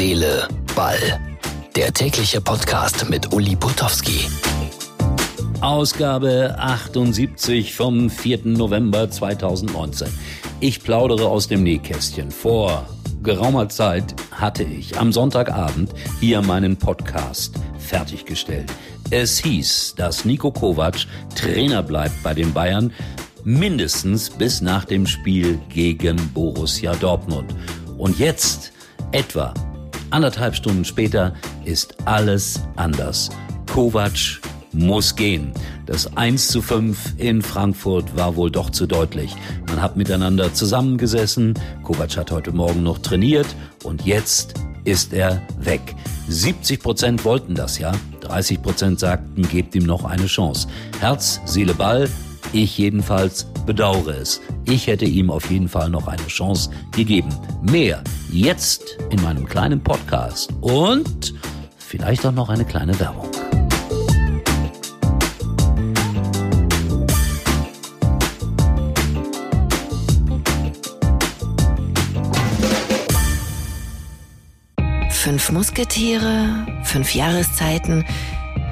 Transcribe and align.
Seele, 0.00 0.48
Ball. 0.74 1.20
Der 1.76 1.92
tägliche 1.92 2.40
Podcast 2.40 3.10
mit 3.10 3.34
Uli 3.34 3.54
Putowski. 3.54 4.30
Ausgabe 5.60 6.54
78 6.58 7.74
vom 7.74 8.08
4. 8.08 8.46
November 8.46 9.10
2019. 9.10 10.08
Ich 10.60 10.82
plaudere 10.82 11.28
aus 11.28 11.48
dem 11.48 11.64
Nähkästchen. 11.64 12.30
Vor 12.30 12.88
geraumer 13.22 13.68
Zeit 13.68 14.14
hatte 14.30 14.62
ich 14.62 14.98
am 14.98 15.12
Sonntagabend 15.12 15.92
hier 16.18 16.40
meinen 16.40 16.78
Podcast 16.78 17.56
fertiggestellt. 17.78 18.72
Es 19.10 19.36
hieß, 19.40 19.96
dass 19.98 20.24
Nico 20.24 20.50
Kovac 20.50 20.96
Trainer 21.34 21.82
bleibt 21.82 22.22
bei 22.22 22.32
den 22.32 22.54
Bayern, 22.54 22.90
mindestens 23.44 24.30
bis 24.30 24.62
nach 24.62 24.86
dem 24.86 25.06
Spiel 25.06 25.60
gegen 25.68 26.16
Borussia 26.32 26.94
Dortmund. 26.94 27.54
Und 27.98 28.18
jetzt, 28.18 28.72
etwa 29.12 29.52
anderthalb 30.10 30.54
Stunden 30.54 30.84
später, 30.84 31.34
ist 31.64 31.96
alles 32.04 32.60
anders. 32.76 33.30
Kovac 33.72 34.40
muss 34.72 35.16
gehen. 35.16 35.52
Das 35.86 36.16
1 36.16 36.48
zu 36.48 36.62
5 36.62 37.14
in 37.18 37.42
Frankfurt 37.42 38.16
war 38.16 38.36
wohl 38.36 38.50
doch 38.50 38.70
zu 38.70 38.86
deutlich. 38.86 39.34
Man 39.68 39.82
hat 39.82 39.96
miteinander 39.96 40.54
zusammengesessen, 40.54 41.54
Kovac 41.82 42.16
hat 42.16 42.30
heute 42.30 42.52
Morgen 42.52 42.82
noch 42.82 42.98
trainiert 42.98 43.46
und 43.82 44.06
jetzt 44.06 44.54
ist 44.84 45.12
er 45.12 45.42
weg. 45.58 45.94
70 46.28 46.80
Prozent 46.80 47.24
wollten 47.24 47.54
das 47.54 47.78
ja, 47.78 47.92
30 48.20 48.62
Prozent 48.62 49.00
sagten, 49.00 49.42
gebt 49.42 49.74
ihm 49.74 49.84
noch 49.84 50.04
eine 50.04 50.26
Chance. 50.26 50.68
Herz, 51.00 51.40
Seele, 51.44 51.74
Ball, 51.74 52.08
ich 52.52 52.78
jedenfalls 52.78 53.46
bedauere 53.70 54.16
es. 54.16 54.40
Ich 54.64 54.88
hätte 54.88 55.04
ihm 55.04 55.30
auf 55.30 55.48
jeden 55.48 55.68
Fall 55.68 55.90
noch 55.90 56.08
eine 56.08 56.26
Chance 56.26 56.70
gegeben. 56.90 57.28
Mehr 57.62 58.02
jetzt 58.32 58.98
in 59.10 59.22
meinem 59.22 59.46
kleinen 59.46 59.80
Podcast 59.80 60.52
und 60.60 61.32
vielleicht 61.78 62.26
auch 62.26 62.32
noch 62.32 62.48
eine 62.48 62.64
kleine 62.64 62.98
Werbung. 62.98 63.30
Fünf 75.10 75.52
Musketiere, 75.52 76.66
fünf 76.82 77.14
Jahreszeiten, 77.14 78.04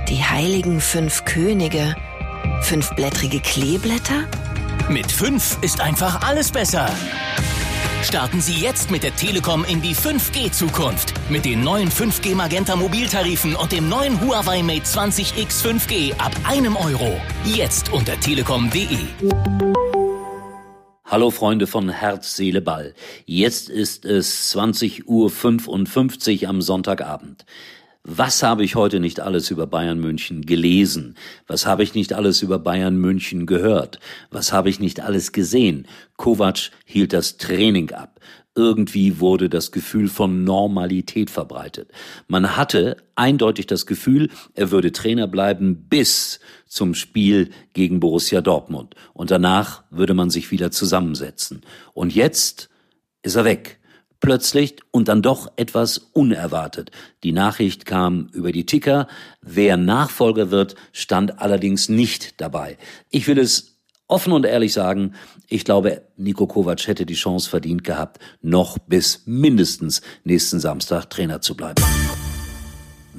die 0.08 0.24
heiligen 0.24 0.80
fünf 0.80 1.24
Könige, 1.24 1.94
fünfblättrige 2.62 3.38
Kleeblätter? 3.38 4.24
Mit 4.90 5.12
5 5.12 5.58
ist 5.60 5.82
einfach 5.82 6.22
alles 6.26 6.50
besser. 6.50 6.88
Starten 8.02 8.40
Sie 8.40 8.54
jetzt 8.54 8.90
mit 8.90 9.02
der 9.02 9.14
Telekom 9.14 9.66
in 9.66 9.82
die 9.82 9.94
5G-Zukunft. 9.94 11.12
Mit 11.28 11.44
den 11.44 11.62
neuen 11.62 11.90
5G 11.90 12.34
Magenta 12.34 12.74
Mobiltarifen 12.74 13.54
und 13.54 13.70
dem 13.70 13.90
neuen 13.90 14.18
Huawei 14.18 14.62
Mate 14.62 14.84
20X 14.84 15.62
5G 15.62 16.14
ab 16.18 16.32
einem 16.44 16.74
Euro. 16.74 17.20
Jetzt 17.44 17.92
unter 17.92 18.18
telekom.de. 18.18 18.98
Hallo 21.04 21.30
Freunde 21.30 21.66
von 21.66 21.90
Herz, 21.90 22.36
Seele, 22.36 22.62
Ball. 22.62 22.94
Jetzt 23.26 23.68
ist 23.68 24.06
es 24.06 24.54
20.55 24.56 26.42
Uhr 26.42 26.48
am 26.48 26.62
Sonntagabend. 26.62 27.44
Was 28.10 28.42
habe 28.42 28.64
ich 28.64 28.74
heute 28.74 29.00
nicht 29.00 29.20
alles 29.20 29.50
über 29.50 29.66
Bayern 29.66 30.00
München 30.00 30.46
gelesen? 30.46 31.14
Was 31.46 31.66
habe 31.66 31.82
ich 31.82 31.94
nicht 31.94 32.14
alles 32.14 32.40
über 32.40 32.58
Bayern 32.58 32.96
München 32.96 33.44
gehört? 33.44 34.00
Was 34.30 34.50
habe 34.50 34.70
ich 34.70 34.80
nicht 34.80 35.00
alles 35.00 35.32
gesehen? 35.32 35.86
Kovac 36.16 36.70
hielt 36.86 37.12
das 37.12 37.36
Training 37.36 37.92
ab. 37.92 38.18
Irgendwie 38.54 39.20
wurde 39.20 39.50
das 39.50 39.72
Gefühl 39.72 40.08
von 40.08 40.42
Normalität 40.42 41.28
verbreitet. 41.28 41.90
Man 42.28 42.56
hatte 42.56 42.96
eindeutig 43.14 43.66
das 43.66 43.84
Gefühl, 43.84 44.30
er 44.54 44.70
würde 44.70 44.90
Trainer 44.92 45.28
bleiben 45.28 45.86
bis 45.90 46.40
zum 46.66 46.94
Spiel 46.94 47.50
gegen 47.74 48.00
Borussia 48.00 48.40
Dortmund. 48.40 48.94
Und 49.12 49.30
danach 49.30 49.84
würde 49.90 50.14
man 50.14 50.30
sich 50.30 50.50
wieder 50.50 50.70
zusammensetzen. 50.70 51.60
Und 51.92 52.14
jetzt 52.14 52.70
ist 53.22 53.34
er 53.34 53.44
weg 53.44 53.78
plötzlich 54.20 54.76
und 54.90 55.08
dann 55.08 55.22
doch 55.22 55.52
etwas 55.56 55.98
unerwartet. 55.98 56.90
Die 57.22 57.32
Nachricht 57.32 57.86
kam 57.86 58.28
über 58.32 58.52
die 58.52 58.66
Ticker, 58.66 59.08
wer 59.40 59.76
Nachfolger 59.76 60.50
wird, 60.50 60.74
stand 60.92 61.40
allerdings 61.40 61.88
nicht 61.88 62.40
dabei. 62.40 62.78
Ich 63.10 63.26
will 63.26 63.38
es 63.38 63.78
offen 64.08 64.32
und 64.32 64.44
ehrlich 64.44 64.72
sagen, 64.72 65.14
ich 65.48 65.64
glaube, 65.64 66.02
Nico 66.16 66.46
Kovac 66.46 66.86
hätte 66.86 67.06
die 67.06 67.14
Chance 67.14 67.48
verdient 67.48 67.84
gehabt, 67.84 68.18
noch 68.42 68.78
bis 68.78 69.22
mindestens 69.26 70.02
nächsten 70.24 70.60
Samstag 70.60 71.08
Trainer 71.10 71.40
zu 71.40 71.54
bleiben. 71.54 71.82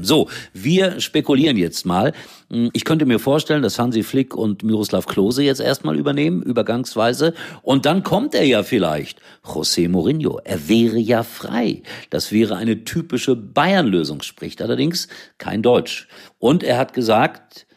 So, 0.02 0.30
wir 0.54 1.02
spekulieren 1.02 1.58
jetzt 1.58 1.86
mal. 1.86 2.14
Hm, 2.50 2.70
ich 2.74 2.86
könnte 2.86 3.06
mir 3.06 3.20
vorstellen, 3.20 3.62
dass 3.62 3.80
Hansi 3.80 4.04
Flick 4.04 4.36
und 4.36 4.64
Miroslav 4.64 5.06
Klose 5.06 5.44
jetzt 5.44 5.62
erstmal 5.62 5.98
übernehmen, 5.98 6.42
übergangsweise. 6.42 7.34
Und 7.62 7.86
dann 7.86 8.04
kommt 8.04 8.34
er 8.34 8.46
ja 8.46 8.64
vielleicht. 8.64 9.20
José 9.44 9.90
Mourinho. 9.90 10.40
Er 10.44 10.70
wäre 10.70 10.98
ja 10.98 11.24
frei. 11.24 11.84
Das 12.10 12.32
wäre 12.32 12.56
eine 12.56 12.84
typische 12.84 13.36
Bayern-Lösung, 13.36 14.22
spricht 14.22 14.62
allerdings 14.62 15.08
kein 15.38 15.62
Deutsch. 15.62 16.08
Und 16.38 16.64
er 16.64 16.78
hat 16.78 16.94
gesagt, 16.94 17.68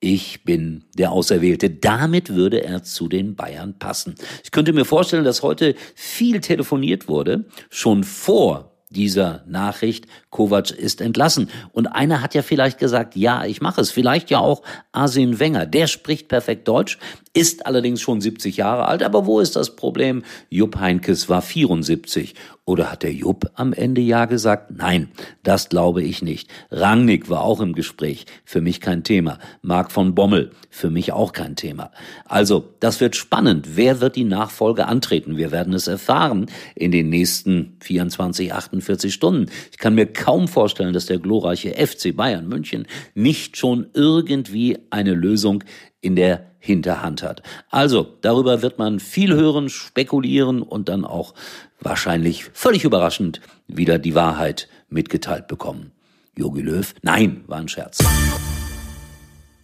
ich 0.00 0.44
bin 0.44 0.84
der 0.94 1.12
Auserwählte. 1.12 1.68
Damit 1.68 2.34
würde 2.34 2.64
er 2.64 2.82
zu 2.82 3.06
den 3.06 3.36
Bayern 3.36 3.78
passen. 3.78 4.14
Ich 4.42 4.50
könnte 4.50 4.72
mir 4.72 4.86
vorstellen, 4.86 5.24
dass 5.24 5.42
heute 5.42 5.74
viel 5.94 6.40
telefoniert 6.40 7.06
wurde, 7.06 7.44
schon 7.68 8.02
vor 8.02 8.69
dieser 8.90 9.42
Nachricht, 9.46 10.06
Kovac 10.30 10.70
ist 10.70 11.00
entlassen. 11.00 11.48
Und 11.72 11.86
einer 11.86 12.22
hat 12.22 12.34
ja 12.34 12.42
vielleicht 12.42 12.78
gesagt, 12.78 13.16
ja, 13.16 13.44
ich 13.44 13.60
mache 13.60 13.80
es. 13.80 13.90
Vielleicht 13.90 14.30
ja 14.30 14.40
auch 14.40 14.62
Arsene 14.92 15.38
Wenger. 15.38 15.64
Der 15.64 15.86
spricht 15.86 16.28
perfekt 16.28 16.66
Deutsch, 16.66 16.98
ist 17.32 17.66
allerdings 17.66 18.00
schon 18.00 18.20
70 18.20 18.56
Jahre 18.56 18.86
alt. 18.86 19.02
Aber 19.02 19.26
wo 19.26 19.40
ist 19.40 19.54
das 19.54 19.76
Problem? 19.76 20.24
Jupp 20.48 20.78
Heinkes 20.78 21.28
war 21.28 21.42
74. 21.42 22.34
Oder 22.64 22.92
hat 22.92 23.02
der 23.02 23.12
Jupp 23.12 23.50
am 23.54 23.72
Ende 23.72 24.00
ja 24.00 24.26
gesagt? 24.26 24.70
Nein, 24.76 25.08
das 25.42 25.68
glaube 25.68 26.02
ich 26.02 26.22
nicht. 26.22 26.48
Rangnick 26.70 27.28
war 27.28 27.42
auch 27.42 27.60
im 27.60 27.72
Gespräch. 27.72 28.26
Für 28.44 28.60
mich 28.60 28.80
kein 28.80 29.02
Thema. 29.02 29.38
Marc 29.62 29.90
von 29.90 30.14
Bommel. 30.14 30.50
Für 30.70 30.90
mich 30.90 31.12
auch 31.12 31.32
kein 31.32 31.56
Thema. 31.56 31.90
Also, 32.26 32.68
das 32.78 33.00
wird 33.00 33.16
spannend. 33.16 33.76
Wer 33.76 34.00
wird 34.00 34.14
die 34.14 34.24
Nachfolge 34.24 34.86
antreten? 34.86 35.36
Wir 35.36 35.50
werden 35.50 35.72
es 35.72 35.88
erfahren 35.88 36.46
in 36.76 36.92
den 36.92 37.08
nächsten 37.08 37.76
24, 37.80 38.52
48 38.52 39.12
Stunden. 39.12 39.50
Ich 39.72 39.78
kann 39.78 39.96
mir 39.96 40.06
kaum 40.06 40.46
vorstellen, 40.46 40.92
dass 40.92 41.06
der 41.06 41.18
glorreiche 41.18 41.74
FC 41.74 42.14
Bayern 42.14 42.46
München 42.46 42.86
nicht 43.14 43.56
schon 43.56 43.86
irgendwie 43.94 44.78
eine 44.90 45.14
Lösung 45.14 45.64
in 46.00 46.16
der 46.16 46.46
Hinterhand 46.58 47.22
hat. 47.22 47.42
Also, 47.70 48.06
darüber 48.20 48.62
wird 48.62 48.78
man 48.78 49.00
viel 49.00 49.34
hören, 49.34 49.68
spekulieren 49.68 50.62
und 50.62 50.88
dann 50.88 51.04
auch 51.04 51.34
wahrscheinlich 51.80 52.44
völlig 52.52 52.84
überraschend 52.84 53.40
wieder 53.66 53.98
die 53.98 54.14
Wahrheit 54.14 54.68
mitgeteilt 54.88 55.48
bekommen. 55.48 55.92
Jogi 56.36 56.60
Löw? 56.60 56.94
Nein, 57.02 57.44
war 57.46 57.58
ein 57.58 57.68
Scherz. 57.68 57.98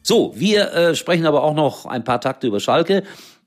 So, 0.02 0.32
wir 0.36 0.72
äh, 0.72 0.94
sprechen 0.94 1.26
aber 1.26 1.42
auch 1.42 1.54
noch 1.54 1.84
ein 1.86 2.04
paar 2.04 2.20
Takte 2.20 2.47
über 2.47 2.60
Schalke 2.60 3.03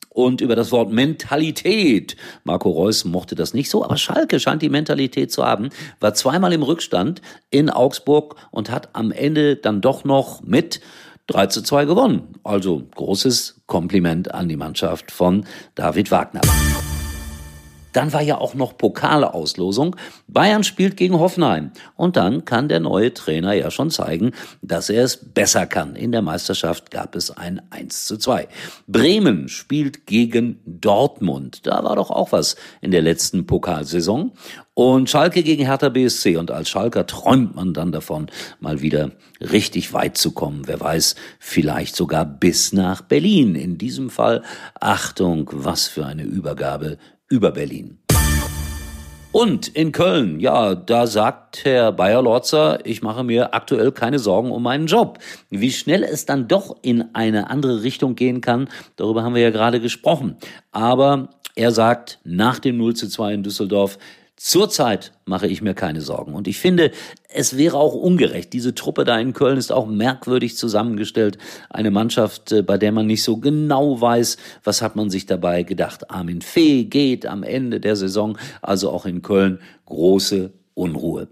und 0.09 0.41
über 0.41 0.56
das 0.56 0.71
Wort 0.71 0.91
Mentalität. 0.91 2.17
Marco 2.44 2.69
Reus 2.69 3.06
mochte 3.06 3.35
das 3.35 3.53
nicht 3.53 3.69
so, 3.69 3.83
aber 3.83 3.97
Schalke 3.97 4.39
scheint 4.39 4.61
die 4.61 4.69
Mentalität 4.69 5.31
zu 5.31 5.45
haben, 5.45 5.69
war 6.00 6.13
zweimal 6.13 6.51
im 6.51 6.63
Rückstand 6.63 7.21
in 7.50 7.69
Augsburg 7.69 8.35
und 8.51 8.69
hat 8.69 8.89
am 8.94 9.11
Ende 9.11 9.56
dann 9.56 9.81
doch 9.81 10.03
noch 10.03 10.41
mit 10.41 10.81
3 11.29 11.47
zu 11.47 11.62
2 11.62 11.85
gewonnen. 11.85 12.34
Also 12.44 12.84
großes 12.95 13.62
Kompliment 13.67 14.34
an 14.34 14.50
die 14.50 14.57
Mannschaft 14.57 15.12
von 15.12 15.45
David 15.75 16.12
Wagner. 16.12 16.41
Dann 17.99 18.13
war 18.13 18.21
ja 18.21 18.37
auch 18.37 18.53
noch 18.53 18.77
Pokalauslosung. 18.77 19.97
Bayern 20.29 20.63
spielt 20.63 20.95
gegen 20.95 21.19
Hoffenheim. 21.19 21.71
Und 21.97 22.15
dann 22.15 22.45
kann 22.45 22.69
der 22.69 22.79
neue 22.79 23.13
Trainer 23.13 23.51
ja 23.51 23.71
schon 23.71 23.91
zeigen, 23.91 24.31
dass 24.62 24.89
er 24.89 25.03
es 25.03 25.18
besser 25.18 25.65
kann. 25.65 25.97
In 25.97 26.13
der 26.13 26.21
Meisterschaft 26.21 26.91
gab 26.91 27.13
es 27.13 27.29
ein 27.29 27.62
1 27.71 28.06
zu 28.06 28.15
2. 28.15 28.47
Bremen 28.88 29.50
spielt 29.50 30.06
gegen 30.06 30.62
Dortmund. 30.65 31.68
Da 31.68 31.83
war 31.83 31.97
doch 31.97 32.09
auch 32.09 32.31
was 32.31 32.56
in 32.79 32.91
der 32.91 33.01
letzten 33.01 33.45
Pokalsaison. 33.45 34.31
Und 34.75 35.09
Schalke 35.09 35.44
gegen 35.44 35.65
Hertha 35.65 35.89
BSC. 35.89 36.38
Und 36.38 36.51
als 36.51 36.69
Schalker 36.69 37.06
träumt 37.06 37.57
man 37.57 37.74
dann 37.74 37.91
davon, 37.91 38.27
mal 38.62 38.79
wieder 38.79 39.12
richtig 39.41 39.91
weit 39.91 40.18
zu 40.18 40.31
kommen. 40.31 40.62
Wer 40.68 40.79
weiß, 40.79 41.15
vielleicht 41.38 41.97
sogar 41.97 42.24
bis 42.24 42.71
nach 42.71 43.01
Berlin. 43.01 43.56
In 43.56 43.77
diesem 43.77 44.09
Fall, 44.09 44.41
Achtung, 44.79 45.50
was 45.51 45.89
für 45.89 46.06
eine 46.06 46.24
Übergabe 46.24 46.97
über 47.29 47.51
Berlin. 47.51 47.99
Und 49.31 49.67
in 49.67 49.91
Köln, 49.91 50.39
ja, 50.39 50.73
da 50.73 51.05
sagt 51.05 51.63
Herr 51.63 51.91
Bayer-Lorzer, 51.91 52.79
ich 52.83 53.03
mache 53.03 53.23
mir 53.23 53.53
aktuell 53.53 53.91
keine 53.91 54.17
Sorgen 54.17 54.49
um 54.49 54.63
meinen 54.63 54.87
Job. 54.87 55.19
Wie 55.51 55.71
schnell 55.71 56.03
es 56.03 56.25
dann 56.25 56.47
doch 56.47 56.77
in 56.81 57.13
eine 57.13 57.51
andere 57.51 57.83
Richtung 57.83 58.15
gehen 58.15 58.41
kann, 58.41 58.69
darüber 58.95 59.21
haben 59.21 59.35
wir 59.35 59.43
ja 59.43 59.51
gerade 59.51 59.79
gesprochen. 59.79 60.35
Aber 60.71 61.29
er 61.53 61.71
sagt, 61.71 62.19
nach 62.23 62.57
dem 62.57 62.77
0 62.77 62.95
zu 62.95 63.07
2 63.07 63.35
in 63.35 63.43
Düsseldorf, 63.43 63.99
Zurzeit 64.41 65.12
mache 65.25 65.47
ich 65.47 65.62
mir 65.62 65.74
keine 65.74 66.00
Sorgen. 66.00 66.33
Und 66.33 66.47
ich 66.47 66.59
finde, 66.59 66.91
es 67.27 67.57
wäre 67.57 67.75
auch 67.75 67.94
ungerecht. 67.94 68.53
Diese 68.53 68.74
Truppe 68.74 69.03
da 69.03 69.19
in 69.19 69.33
Köln 69.33 69.57
ist 69.57 69.69
auch 69.69 69.86
merkwürdig 69.86 70.56
zusammengestellt. 70.56 71.38
Eine 71.69 71.91
Mannschaft, 71.91 72.53
äh, 72.53 72.62
bei 72.62 72.77
der 72.77 72.94
man 72.94 73.06
nicht 73.06 73.21
so 73.21 73.36
genau 73.36 74.00
weiß, 74.00 74.38
was 74.63 74.81
hat 74.81 74.95
man 74.95 75.09
sich 75.09 75.25
dabei 75.25 75.63
gedacht. 75.63 76.09
Armin 76.09 76.41
Fee 76.41 76.86
geht 76.86 77.25
am 77.25 77.44
Ende 77.44 77.81
der 77.81 77.97
Saison, 77.97 78.38
also 78.62 78.91
auch 78.91 79.06
in 79.06 79.24
Köln, 79.24 79.59
große 79.88 80.53
Unruhe. 80.74 81.27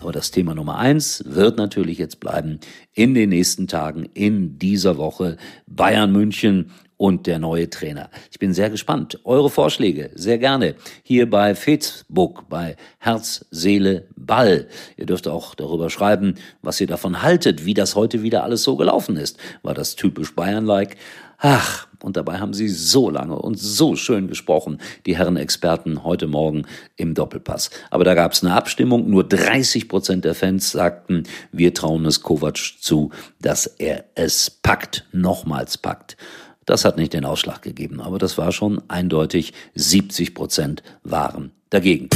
Aber 0.00 0.10
das 0.10 0.32
Thema 0.32 0.56
Nummer 0.56 0.78
eins 0.78 1.22
wird 1.28 1.58
natürlich 1.58 1.96
jetzt 1.96 2.18
bleiben 2.18 2.58
in 2.92 3.14
den 3.14 3.28
nächsten 3.28 3.68
Tagen, 3.68 4.08
in 4.14 4.58
dieser 4.58 4.98
Woche 4.98 5.36
Bayern 5.68 6.10
München 6.10 6.72
und 7.02 7.26
der 7.26 7.40
neue 7.40 7.68
Trainer. 7.68 8.10
Ich 8.30 8.38
bin 8.38 8.54
sehr 8.54 8.70
gespannt. 8.70 9.18
Eure 9.24 9.50
Vorschläge 9.50 10.12
sehr 10.14 10.38
gerne 10.38 10.76
hier 11.02 11.28
bei 11.28 11.56
Facebook, 11.56 12.48
bei 12.48 12.76
Herz, 13.00 13.44
Seele, 13.50 14.06
Ball. 14.14 14.68
Ihr 14.96 15.06
dürft 15.06 15.26
auch 15.26 15.56
darüber 15.56 15.90
schreiben, 15.90 16.36
was 16.62 16.80
ihr 16.80 16.86
davon 16.86 17.20
haltet, 17.20 17.64
wie 17.64 17.74
das 17.74 17.96
heute 17.96 18.22
wieder 18.22 18.44
alles 18.44 18.62
so 18.62 18.76
gelaufen 18.76 19.16
ist. 19.16 19.36
War 19.64 19.74
das 19.74 19.96
typisch 19.96 20.36
Bayern-like? 20.36 20.96
Ach, 21.38 21.88
und 22.04 22.16
dabei 22.16 22.38
haben 22.38 22.54
sie 22.54 22.68
so 22.68 23.10
lange 23.10 23.34
und 23.34 23.58
so 23.58 23.96
schön 23.96 24.28
gesprochen, 24.28 24.78
die 25.04 25.16
Herren 25.16 25.36
Experten 25.36 26.04
heute 26.04 26.28
Morgen 26.28 26.66
im 26.94 27.14
Doppelpass. 27.14 27.70
Aber 27.90 28.04
da 28.04 28.14
gab 28.14 28.30
es 28.30 28.44
eine 28.44 28.54
Abstimmung. 28.54 29.10
Nur 29.10 29.24
30 29.24 29.88
Prozent 29.88 30.24
der 30.24 30.36
Fans 30.36 30.70
sagten, 30.70 31.24
wir 31.50 31.74
trauen 31.74 32.06
es 32.06 32.22
Kovac 32.22 32.58
zu, 32.78 33.10
dass 33.40 33.66
er 33.66 34.04
es 34.14 34.50
packt, 34.50 35.04
nochmals 35.10 35.78
packt. 35.78 36.16
Das 36.66 36.84
hat 36.84 36.96
nicht 36.96 37.12
den 37.12 37.24
Ausschlag 37.24 37.62
gegeben, 37.62 38.00
aber 38.00 38.18
das 38.18 38.38
war 38.38 38.52
schon 38.52 38.80
eindeutig. 38.88 39.52
70 39.74 40.34
Prozent 40.34 40.82
waren 41.02 41.52
dagegen. 41.70 42.08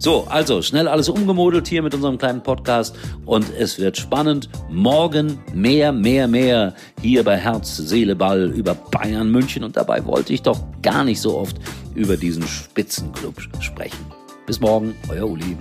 So, 0.00 0.26
also 0.28 0.62
schnell 0.62 0.86
alles 0.86 1.08
umgemodelt 1.08 1.66
hier 1.66 1.82
mit 1.82 1.92
unserem 1.92 2.18
kleinen 2.18 2.40
Podcast 2.42 2.94
und 3.26 3.46
es 3.58 3.80
wird 3.80 3.96
spannend. 3.96 4.48
Morgen 4.70 5.40
mehr, 5.52 5.90
mehr, 5.90 6.28
mehr 6.28 6.74
hier 7.02 7.24
bei 7.24 7.36
Herz, 7.36 7.76
Seele, 7.76 8.14
Ball 8.14 8.50
über 8.50 8.74
Bayern 8.74 9.28
München 9.28 9.64
und 9.64 9.76
dabei 9.76 10.04
wollte 10.06 10.32
ich 10.32 10.42
doch 10.42 10.60
gar 10.82 11.02
nicht 11.02 11.20
so 11.20 11.36
oft 11.36 11.56
über 11.96 12.16
diesen 12.16 12.46
Spitzenclub 12.46 13.34
sprechen. 13.60 14.06
Bis 14.46 14.60
morgen, 14.60 14.94
euer 15.10 15.28
Uli. 15.28 15.56